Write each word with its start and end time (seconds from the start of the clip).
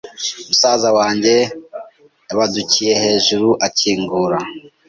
Musaza 0.47 0.89
wanjye 0.99 1.35
yabadukiye 2.27 2.93
hejuru 3.03 3.49
akingura 3.67 4.39